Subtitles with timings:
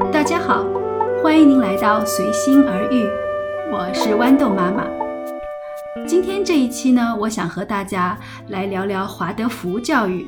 [0.00, 0.64] 大家好，
[1.22, 3.04] 欢迎您来到随心而遇，
[3.70, 4.86] 我是豌豆妈妈。
[6.06, 8.18] 今天这一期呢，我想和大家
[8.48, 10.26] 来聊聊华德福教育。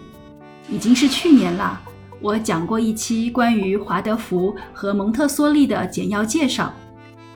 [0.69, 1.81] 已经是去年了，
[2.21, 6.71] 我讲过一期关于华德福和蒙特梭利的简要介绍。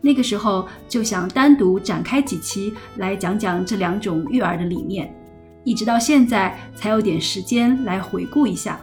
[0.03, 5.11] 那个时候就想单独展开几期来讲讲这两种育儿的理念，
[5.65, 8.79] 一直到现在才有点时间来回顾一下。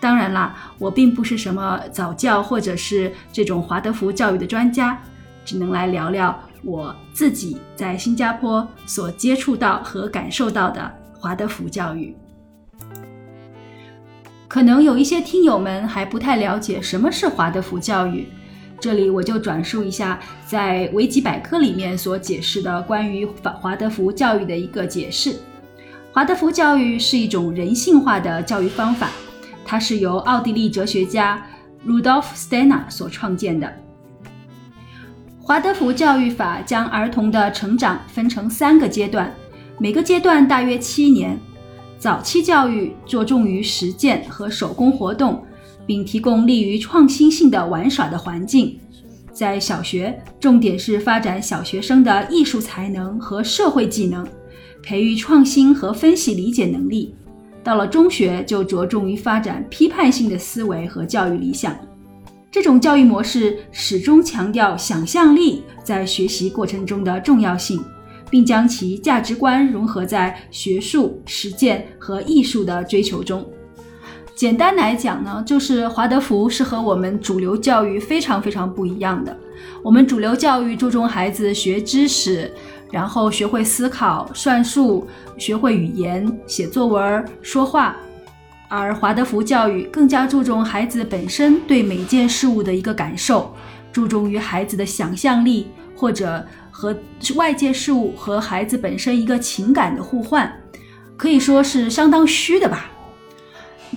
[0.00, 4.98] 当然啦，我并不是什么早教或者是这种华德福教育的专家，
[5.44, 6.34] 只能来聊聊
[6.64, 12.16] 我自己在新加坡所接触到和感受到的华德福教育。
[14.48, 18.26] 可能有一些听友们还不太了解什么是华德福教育，
[18.80, 25.36] 这里我就转述一下在维基百科里面所解释的关于华华德福教育的一个解释：
[26.10, 29.10] 华德福教育是一种人性化的教育方法。
[29.64, 31.46] 它是由奥地利哲学家
[31.86, 33.72] Rudolf Steiner 所创建的。
[35.40, 39.34] 华德福教育法将儿童的成长分成三个阶段，
[39.78, 41.38] 每个阶段大约七年。
[41.98, 45.44] 早期教育着重于实践和手工活动，
[45.84, 48.78] 并提供利于创新性的玩耍的环境。
[49.32, 54.26] 在小学，重点是发展小学生的艺术才能和社会技能，
[54.82, 57.14] 培育创新和分析理解能力。
[57.62, 61.76] 到了中学，就着重于发展批判性的思维和教育理想。
[62.50, 67.80] 这种教育模式始终强调想象力在学习过程中的重要性，
[68.28, 73.48] 并将其价值观融合在学术、实践和艺术的追求中。
[74.34, 79.36] 简单来讲呢，就是华德福是和我们主流教育非常非常不一样的。
[79.82, 82.50] 我们主流教育注重孩子学知识。
[82.90, 85.06] 然后学会思考、算术，
[85.38, 87.96] 学会语言、写作文、说话，
[88.68, 93.54] 而华德福教育更加注重孩子本身对每件事物的一个感受，
[93.92, 96.96] 注重于孩子的想象力或者和
[97.36, 100.52] 外界事物和孩子本身一个情感的互换，
[101.16, 102.90] 可以说是相当虚的吧。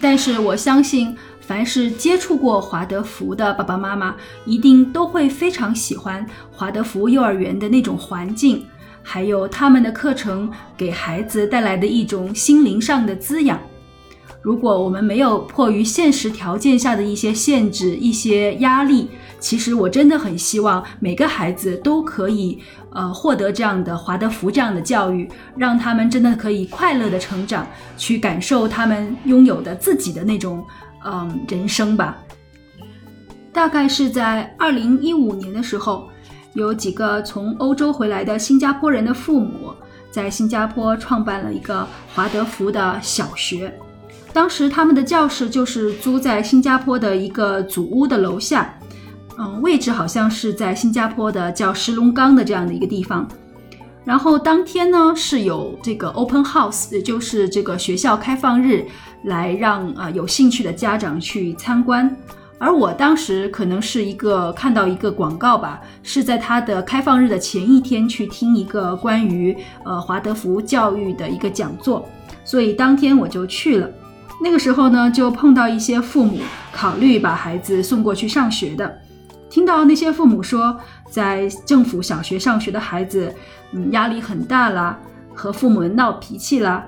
[0.02, 8.66] 但是我相信，凡是接触过华德福的爸爸妈妈，一定都会非常喜欢华德福幼儿园的那种环境。
[9.04, 13.60] 还有他们的课程给孩子带来的一种心灵上的滋养。
[14.42, 19.10] 如果我们没有迫于现实条件下的一些限制、一些压力，
[19.40, 22.60] 其实我真的很希望每个孩子都可以
[22.92, 27.66] 呃获得这样的华德福这样的教育，让他们真的可以快乐的成长，
[27.98, 30.66] 去感受他们拥有的自己的那种
[31.06, 32.18] 嗯人生吧。
[33.54, 36.10] 大概是在二零一五年的时候。
[36.54, 39.74] 有几个从欧洲回来的新加坡人的父母，
[40.12, 43.74] 在新加坡创办了一个华德福的小学。
[44.32, 48.78] 当时他们的教室就是租在新加坡的一个祖屋的楼下，
[49.38, 53.28] 嗯，位置好像是在新加坡的叫石龙岗的这样的一个地方。
[54.06, 58.86] 然后当天呢是有这个 open house，也就是这个学校开放日，
[59.24, 62.16] 来让啊有兴趣的家长去参观。
[62.64, 69.54] 而我当时可能是一个看到一个广告吧，是在他的开放日的前一天去听一个关于
[69.84, 72.08] 呃华德福教育的一个讲座，
[72.46, 73.90] 所以当天我就去了。
[74.42, 76.40] 那个时候呢，就碰到一些父母
[76.72, 78.98] 考虑把孩子送过去上学的，
[79.50, 80.80] 听到那些父母说，
[81.10, 83.30] 在政府小学上学的孩子，
[83.74, 84.98] 嗯，压力很大啦，
[85.34, 86.86] 和父母闹脾气啦，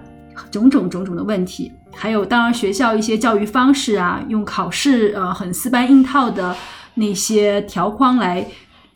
[0.52, 1.72] 种种种种的问题。
[1.94, 6.56] 还有，当然，学校一些教育方式啊，用考试，呃，很死板硬套的
[6.96, 8.46] 那些条框来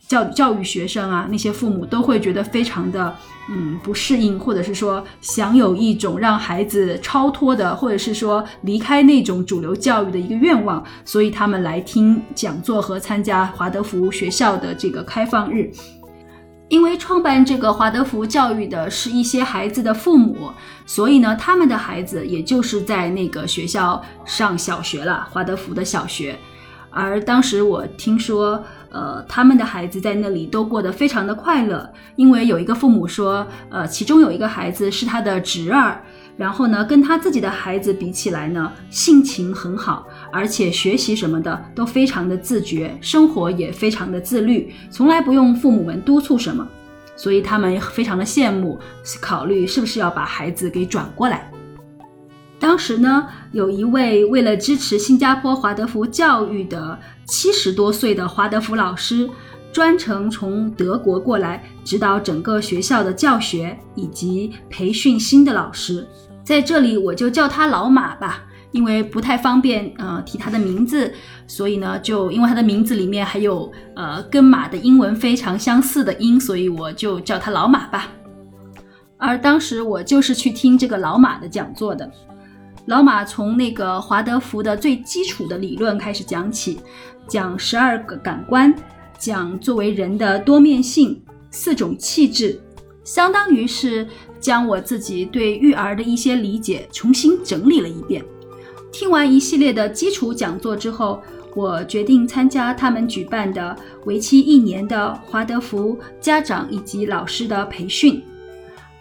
[0.06, 3.16] 教教育学生啊，那些父母都会觉得非常的，
[3.48, 15.70] 嗯，不适应，或者是说想有一种让孩子超脱的，或者是说离开那种主流教育的一个愿望，所以他们来听讲座和参加华德福学校的这个开放日。
[16.70, 20.52] 因为创办这个华德福教育的是一些孩子的父母，
[20.86, 26.38] 所以呢，他们的孩子也就是在那个学校上小学了，华德福的小学。
[26.88, 36.04] 而当时我听说，呃，他们的孩子在那里都过得非常的快乐，因为有一个父母说，呃，其中有一个孩子是他的侄儿，
[36.40, 46.66] 然后呢，跟他自己的孩子比起来呢，性情很好，而且学习什么的都非常的自觉，生活也非常的自律，从来不用父母们督促什么，
[47.14, 48.80] 所以他们非常的羡慕，
[49.20, 51.52] 考虑是不是要把孩子给转过来。
[52.58, 59.28] 当时呢，有一位为了支持新加坡华德福教育的七十多岁的华德福老师，
[59.74, 66.08] 专程从德国过来指导整个学校的教学以及培训新的老师。
[66.50, 68.44] 在这里，我就叫他老马吧。
[68.72, 71.12] 因为不太方便呃提他的名字，
[71.46, 78.08] 所以呢，就因为他的名字里面还有呃跟马的英文非常相似的音，所以我就叫他老马吧。
[79.16, 82.10] 而当时我就是去听这个老马的讲座的。
[82.86, 86.80] 老马从那个华德福的最基础的理论开始讲起，
[87.28, 88.74] 讲十二个感官，
[89.18, 92.60] 讲作为人的多面性，四种气质，
[93.04, 94.06] 相当于是
[94.40, 98.24] 将我自己对育儿的一些理解重新整理了一遍。
[98.90, 101.22] 听完一系列的基础讲座之后，
[101.54, 108.22] 我决定参加他们举办的为期一年的华德福家长以及老师的培训。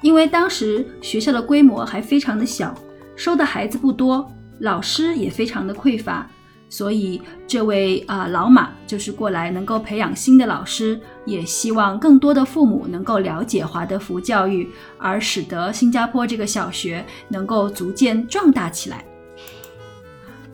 [0.02, 2.74] 因为当时学校的规模还非常的小，
[3.16, 6.30] 收的孩子不多，老师也非常的匮乏，
[6.70, 14.70] 所以这位啊老马就是过来能够培养新的老师，也希望更多的父母能够了解华德福教育，
[15.00, 19.04] 而使得新加坡这个小学能够逐渐壮大起来。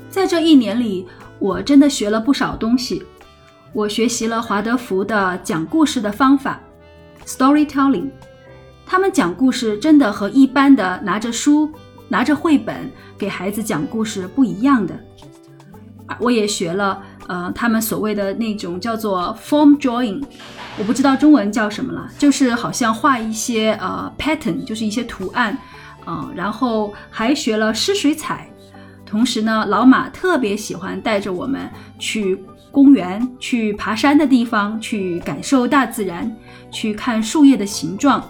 [0.09, 1.05] 在这一年里，
[1.37, 3.03] 我真的学了不少东西，
[3.73, 6.61] 我学习了华德福的讲故事的方法
[7.25, 8.09] ，storytelling。
[8.85, 11.69] 他们讲故事真的和一般的拿着书、
[12.07, 14.97] 拿着绘本给孩子讲故事不一样的。
[16.19, 20.23] 我也学了，呃，他们所谓的那种叫做 form drawing，
[20.77, 25.57] 我不知道中文叫什么了，就是好像画一些呃 pattern，就是一些图案，
[26.05, 28.47] 嗯，然后还学了湿水彩。
[29.05, 36.29] 同时呢，老马特别喜欢带着我们去公园、去爬山的地方，去感受大自然，
[36.71, 38.23] 去看树叶的形状。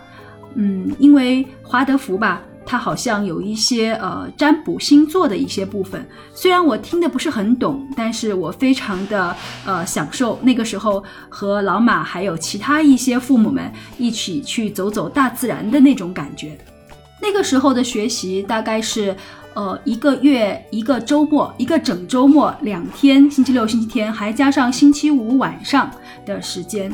[0.56, 6.04] 嗯，因为华德福吧，它好像有一些呃占卜星座的一些部分，
[6.34, 9.36] 虽然我听的不是很懂，但是我非常的
[9.66, 16.58] 呃享受那个时候和老马还有其他一些父母们一起去走走大自然的那种感觉。
[17.22, 19.16] 那个时候的学习大概是
[19.54, 25.90] 呃一个月一个周末一个整周末两天，星期六、星期天还加上星期五晚上
[26.26, 26.92] 的时间。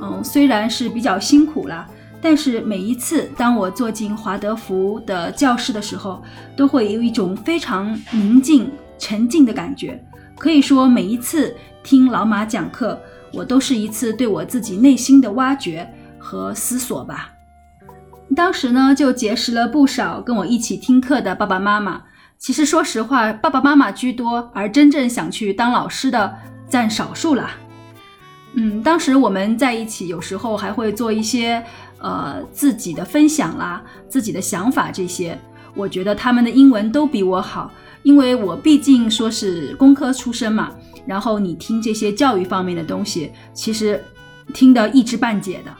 [0.00, 1.86] 嗯，虽然是比较辛苦了。
[2.22, 6.22] 但是每一次当我坐进华德福的教室的时候，
[6.54, 9.98] 都会有一种非常宁静、沉静的感觉。
[10.38, 13.00] 可以说，每一次听老马讲课，
[13.32, 15.88] 我都是一次对我自己内心的挖掘
[16.18, 17.32] 和思索吧。
[18.36, 22.02] 当时呢，就结识了不少跟我一起听课的爸爸妈妈。
[22.38, 26.34] 其实说实话，爸爸妈妈居多，而真正想去当老师的
[26.68, 27.50] 占少数了。
[28.54, 31.64] 嗯，当时我们在一起，有时候还会做一些。
[32.00, 35.38] 呃，自己的分享啦，自己的想法这些，
[35.74, 37.70] 我觉得他们的英文都比我好，
[38.02, 40.72] 因为我毕竟说是工科出身嘛。
[41.06, 44.02] 然后你听这些教育方面的东西，其实
[44.52, 45.74] 听得一知半解的。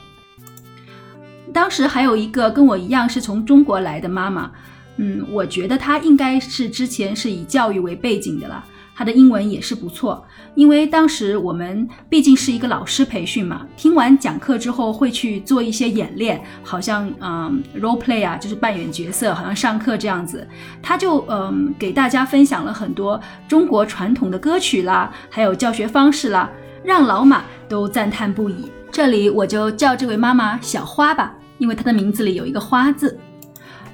[1.52, 4.50] 当时还有一个跟我一样是从中国来的妈妈，
[4.96, 8.64] 嗯，我觉得她应该是之前是以教育为背景的了。
[9.00, 10.22] 他的英文也是不错，
[10.54, 20.46] 因为当时我们毕竟是一个老师培训嘛，听完讲课之后会去做一些演练，好像嗯 role play 啊，就是扮演角色，好像上课这样子。
[20.82, 23.18] 他就嗯给大家分享了很多
[23.48, 26.50] 中国传统的歌曲啦，还有教学方式啦，
[26.84, 28.70] 让老马都赞叹不已。
[28.92, 33.18] 这里我就叫这位妈妈小花吧，因为她的名字里有一个花字。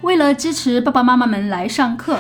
[0.01, 2.19] 为了支持爸爸妈妈们来上课。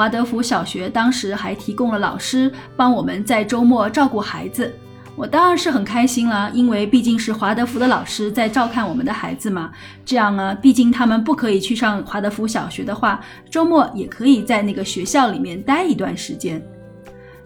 [0.00, 4.74] 华德福小学当时还提供了老师帮我们在周末照顾孩子，
[5.14, 9.70] 我当然是很开心了，因为毕竟是华德福的老师在照看我们的孩子嘛。
[10.02, 16.66] 这样呢，毕竟他们不可以去上华德福小学的话，周末也可以在那个学校里面待一段时间。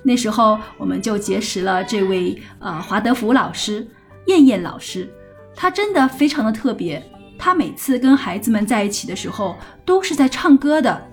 [0.04, 3.84] 那时候我们就结识了这位呃华德福老师
[4.26, 5.12] 燕燕老师，
[5.56, 7.02] 她真的非常的特别，
[7.36, 11.08] 她每次跟孩子们在一起的时候都是在唱歌的。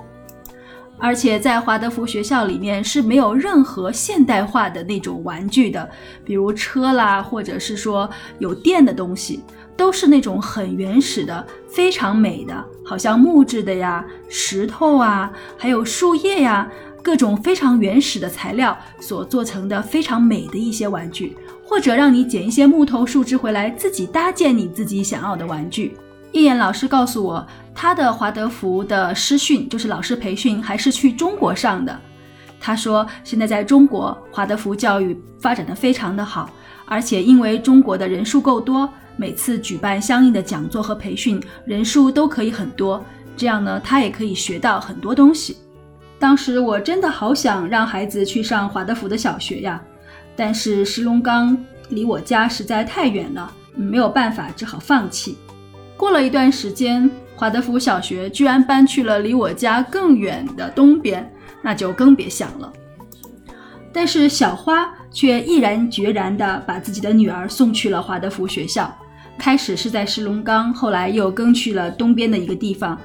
[1.01, 5.89] 而且在华德福学校里面是没有任何现代化的那种玩具的，
[6.24, 9.43] 比如车啦，或者是说有电的东西，
[9.75, 16.70] 都是那种很原始的、非常美的，好像木质的呀、石头啊，还有树叶呀，
[17.01, 25.98] 各种非常原始的材料所做成的非常美的一些玩具，或者让你捡一些木头、树枝回来自己搭建你自己想要的玩具。
[26.31, 27.47] 叶燕老师告诉我。
[27.73, 31.97] 他的华德福的师训就是老师培训，还是去中国上的。
[32.59, 36.50] 他说，现在在中国华德福教育发展的非常的好，
[36.85, 43.03] 而且因为中国的人数够多，每次举办相应的讲座和培训人数都可以很多，
[43.38, 45.55] 这样呢，他也可以学到很多东西。
[46.19, 49.81] 当时我真的好想让孩子去上华德福的小学呀，
[50.35, 51.57] 但是石龙岗
[51.88, 55.38] 离我家实在太远了，没有办法，只好放弃。
[56.01, 57.08] 过了一段时间。
[57.36, 61.31] 华德福小学居然搬去了离我家更远的东边，
[61.62, 62.74] 那就更别想了。
[63.93, 68.91] 但是小花却毅然决然地把自己的女儿送去了华德福学校，
[69.38, 73.00] 开始是在石龙岗，后来又更去了东边的一个地方。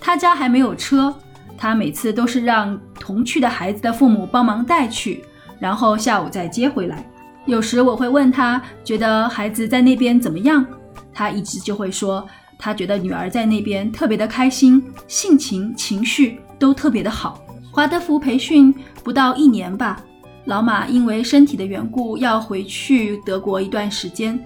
[0.00, 1.14] 她家还没有车，
[1.56, 5.24] 她每次都是让同去的孩子的父母帮忙带去，
[5.60, 7.08] 然后下午再接回来。
[7.46, 10.64] 有时我会问她，觉得孩子在那边怎么样？
[11.12, 12.24] 她一直就会说，
[12.60, 17.42] 她觉得女儿在那边特别的开心，性情、情绪都特别的好。
[17.72, 20.04] 华德福培训不到一年吧。
[20.44, 24.38] 老马因为身体的缘故要回去德国一段时间，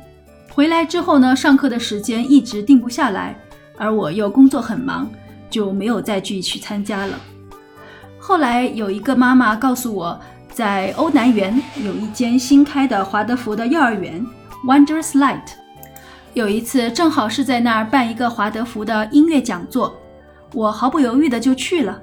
[0.50, 3.37] 回来之后呢，上课的时间一直定不下来，
[3.76, 5.11] 而我又工作很忙，
[5.50, 7.18] 就没有再继续参加了。
[8.18, 14.25] 后来有一个妈妈告诉我，在欧南园有一间新开的华德福的幼儿园
[14.66, 15.47] Wonders Light，
[16.35, 19.97] 有一次正好是在那儿办一个华德福的音乐讲座，
[20.53, 22.03] 我毫不犹豫的就去了。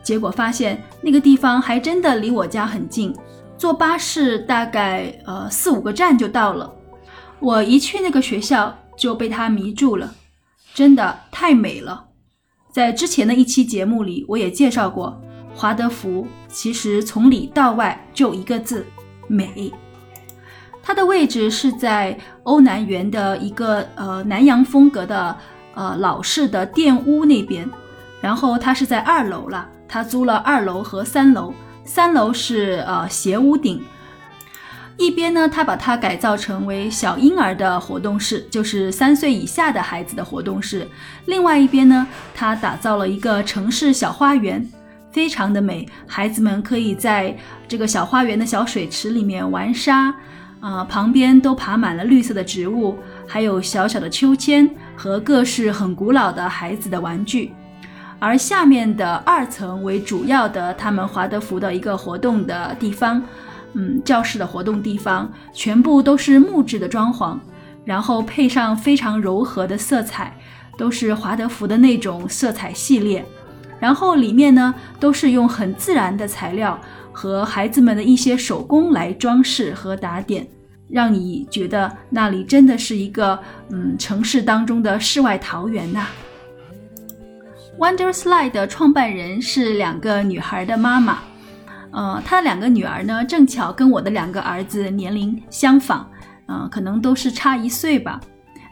[0.00, 3.12] 结果发现那个地方还真的离我家很近，
[3.58, 6.72] 坐巴士大概呃四五个站就到了。
[7.40, 10.14] 我一去那个学校就被它迷住了，
[10.72, 12.06] 真的太美了。
[12.70, 15.20] 在之前的一期节目里，我也介绍过，
[15.52, 18.86] 华德福其实从里到外就一个字
[19.26, 19.72] 美。
[20.84, 25.34] 它的位置是在欧南园的一个呃南洋风格的
[25.74, 27.66] 呃老式的店屋那边，
[28.20, 29.68] 然后它是在二楼了。
[29.86, 33.80] 他租了二楼和三楼，三楼是呃斜屋顶，
[34.96, 40.80] 一边呢，他把它改造成为小婴儿的活动室，就是三岁以下的孩子的活动室；
[41.26, 44.68] 另外一边呢，他打造了一个城市小花园，
[45.12, 47.36] 非常的美，孩子们可以在
[47.68, 50.12] 这个小花园的小水池里面玩沙，
[50.64, 54.66] 啊，旁边都爬满了绿色的植物，还有小小的秋千
[54.96, 57.52] 和各式很古老的孩子的玩具。
[58.18, 63.22] 而下面的二层为主要的他们华德福的一个活动的地方，
[63.74, 67.36] 嗯，教室的活动地方全部都是木质的装潢，
[67.84, 70.34] 然后配上非常柔和的色彩，
[70.78, 73.22] 都是华德福的那种色彩系列。
[73.78, 76.80] 然后里面呢都是用很自然的材料
[77.14, 80.46] 和孩子们的一些手工来装饰和打点，
[80.88, 83.38] 让你觉得那里真的是一个
[83.70, 86.08] 嗯城市当中的世外桃源呐。
[87.78, 91.18] Wonderslide 的创办人是两个女孩的妈妈，
[91.90, 96.08] 呃，她的两个女儿呢，正巧跟我的两个儿子年龄相仿，
[96.46, 98.20] 嗯，可能都是差一岁吧。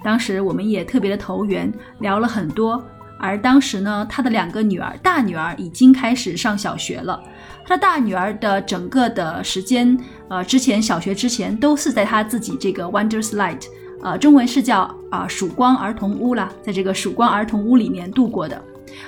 [0.04, 2.84] 当时我们也特别的投缘，聊了很多。
[3.18, 7.20] 而当时呢，她的两个女儿，大女儿已经开始上小学了。
[7.64, 13.62] 他的大女儿的整个的时间，呃，之前小学之前都是在他自己这个 Wonders Light，
[14.02, 18.60] 呃，中文是叫啊曙光儿童屋啦，在这个曙光儿童屋里面度过的。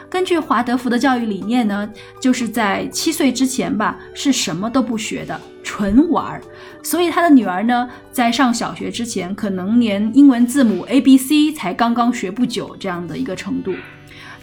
[0.09, 6.41] 根据华德福的教育理念呢，就是在七岁之前吧，是什么都不学的，纯玩儿。
[6.83, 13.75] 所以他的女儿呢，在上小学之前，可能连英文字母 A B C 才刚刚学不久这样的一个程度。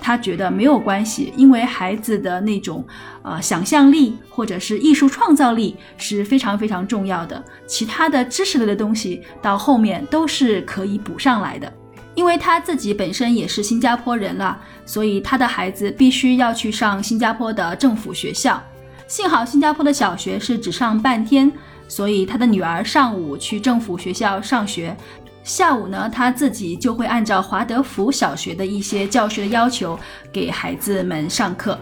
[0.01, 2.83] 他觉得没有关系，因为孩子的那种
[3.21, 11.71] 呃想象力或者是艺术创造力是非常非常重要的，其他的知识类的东西到后面都是可以补上来的。
[12.13, 18.61] 因为他自己本身也是新加坡人了，所以他的孩子必须要去上新加坡的政府学校。
[19.07, 21.49] 幸好新加坡的小学是只上半天，
[21.87, 24.95] 所以他的女儿上午去政府学校上学，
[25.43, 29.99] 下午呢他自己就会按照华德福小学的一些教学要求
[30.31, 31.77] 给孩子们上课。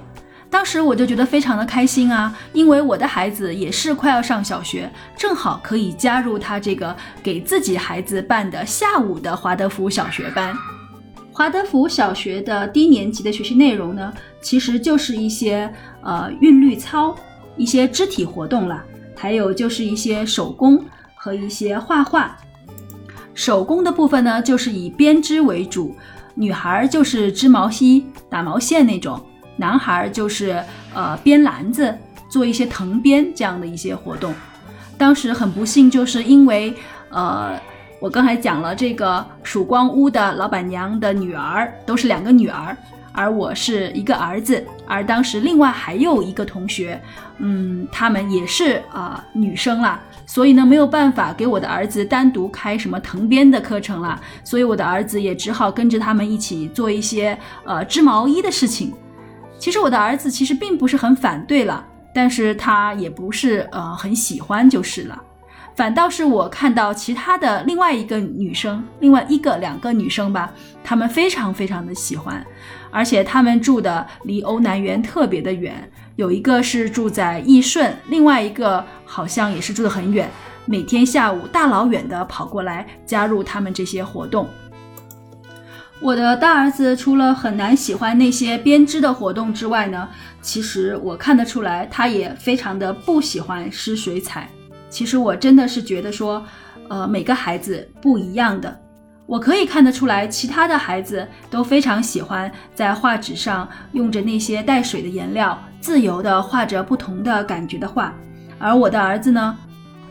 [0.50, 10.52] 当时我就觉得非常的开心啊，因为我的孩子也是快要上小学，正好可以加入他这个给自己孩子办的下午的华德福小学班。
[11.32, 14.12] 华德福小学的低年级的学习内容呢，
[14.42, 17.16] 其实就是一些呃韵律操、
[17.56, 18.84] 一些肢体活动啦，
[19.16, 22.36] 还有就是一些手工和一些画画。
[23.34, 25.96] 手工的部分呢，就是以编织为主，
[26.36, 29.20] 女孩就是织毛衣、打毛线那种。
[29.58, 31.94] 男孩就是呃编篮子，
[32.30, 34.34] 做一些藤编这样的一些活动。
[34.98, 36.74] 当时很不幸，就是因为
[37.10, 37.60] 呃
[38.00, 42.76] 我刚才讲了这个曙光屋的老板娘的女儿都是两个女儿，
[43.12, 44.66] 而我是一个儿子。
[44.88, 47.00] 而当时另外还有一个同学，
[47.40, 58.94] 嗯，他们也是啊女生啦，所以呢没有办法给我的儿子单独开什么藤编的课程了，所以我的儿子也只好跟着他们一起做一些呃织毛衣的事情。
[59.58, 61.84] 其实我的儿子其实并不是很反对了，
[62.14, 65.20] 但是他也不是呃很喜欢就是了。
[65.76, 72.46] 反倒是我看到其他的另外一个女生，另外一个两个女生吧，她们非常非常的喜欢，
[72.92, 80.30] 而且她们住的离欧南园特别的远，有一个是住在义顺，另外一个好像也是住得很远，
[80.66, 84.46] 每天下午大老远的跑过来加入他们这些活动。
[86.02, 90.10] 我的大儿子除了很难喜欢那些编织的活动之外呢，
[90.42, 94.50] 其实我看得出来，他也非常的不喜欢施水彩。
[94.90, 96.46] 其实我真的是觉得说，
[96.90, 98.78] 呃，每个孩子不一样的，
[99.26, 108.14] 我可以看得出来，其他的孩子都非常喜欢在画纸上用着那些带水的颜料，自由的画着不同的感觉的画。
[108.58, 109.58] 而我的儿子呢，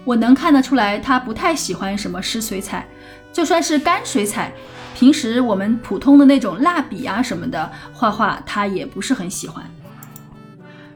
[0.04, 2.86] 我能看得出来，他不太喜欢什么湿水彩，
[3.32, 4.52] 就算是干水彩。
[4.94, 9.64] 平时我们普通的那种蜡笔啊什么的画画，他也不是很喜欢。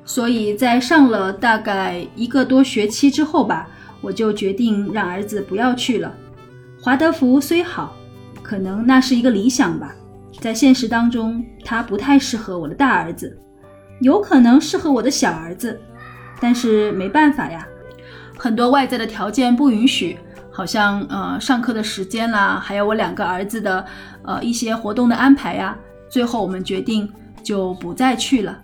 [0.04, 3.68] 所以在上了大概一个多学期之后吧，
[4.00, 6.12] 我就决定让儿子不要去了。
[6.80, 7.94] 华德福虽好，
[8.42, 9.94] 可能那是一个理想吧，
[10.40, 13.38] 在现实当中，它不太适合我的大儿子，
[14.02, 15.80] 有可能适合我的小儿子，
[16.40, 17.66] 但是没办法呀，
[18.36, 20.18] 很多外在的条件不允许。
[20.54, 23.82] 好像呃上课的时间啦，还有我两个儿子的
[24.22, 25.74] 呃一些活动的安排呀，
[26.10, 27.10] 最后我们决定
[27.42, 28.58] 就不再去了。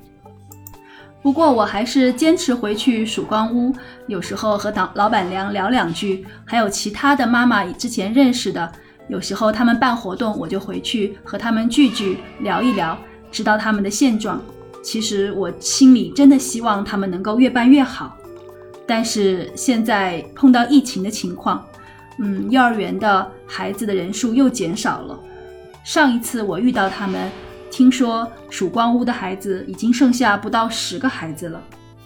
[1.22, 3.74] 不过我还是坚持回去曙光屋，
[4.06, 8.70] 有时候和老老板娘聊两句，还有其他的妈妈之前认识的，
[9.08, 12.98] 有时候他们办活动，我就回去和他们聚聚聊一聊，
[13.30, 14.38] 知道他们的现状。
[14.90, 18.16] 其实我心里真的希望他们能够越办越好，
[18.86, 21.62] 但是现在碰到疫情的情况。
[22.18, 25.20] 嗯，幼儿园的孩子的人数又减少了。
[25.84, 27.30] 上一次我遇到他们，
[27.70, 31.62] 听说曙光屋的孩子已经剩下不到十个孩子了。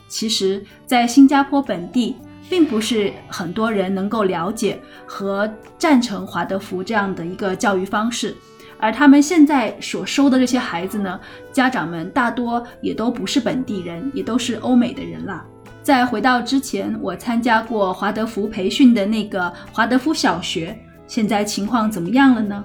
[0.08, 2.16] 其实，在新加坡本地，
[2.50, 5.48] 并不是很多人能够了解和
[5.78, 8.36] 赞成华德福这样的一个教育方式。
[8.82, 11.20] 而他们现在所收的这些孩子呢，
[11.52, 15.40] 家长们大多也都不是本地人，也都是欧美的人了。
[15.84, 20.76] 再回到之前，我参加过华德福培训的那个华德福小学，
[21.06, 22.64] 现在情况怎么样了呢？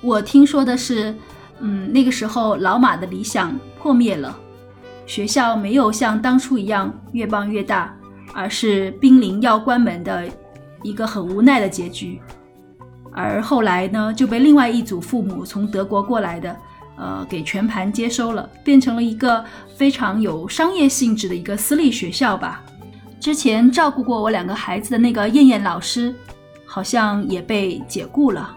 [0.00, 1.14] 我听说的是，
[1.60, 4.34] 嗯，那个时候老马的理想破灭了，
[5.04, 7.94] 学校没有像当初一样越办越大，
[8.32, 10.24] 而是濒临要关门的
[10.82, 12.18] 一个很无奈的结局。
[13.14, 16.54] 而后来呢，就被另外一组父母从德国过来的。
[16.96, 19.44] 呃，给全盘接收了，变成了一个
[19.76, 22.62] 非常有商业性质的一个私立学校吧。
[23.18, 26.14] 之前照顾过我两个孩子的那个燕燕老师，
[26.64, 28.56] 好像也被解雇了，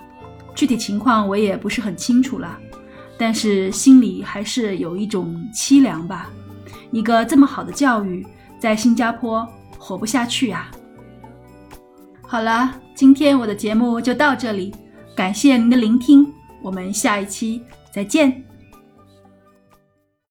[0.53, 2.55] 具体情况我也不是很清楚了。
[3.17, 6.29] 但是心里还是有一种凄凉吧。
[6.91, 8.23] 一个这么好的教育，
[8.59, 9.47] 在新加坡
[9.79, 10.69] 活不下去啊。
[12.29, 14.75] 好了，今天我的节目就到这里，
[15.15, 16.27] 感谢您的聆听，
[16.61, 17.63] 我们下一期。
[17.89, 18.46] 再见。